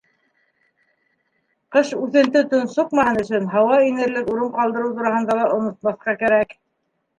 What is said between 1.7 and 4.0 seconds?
Ҡыш үҫенте тонсоҡмаһын өсөн һауа